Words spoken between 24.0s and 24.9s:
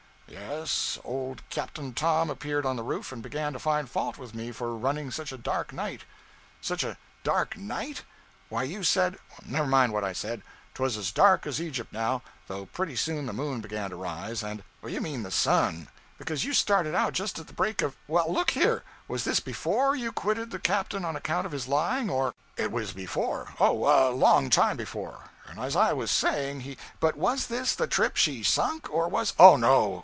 a long time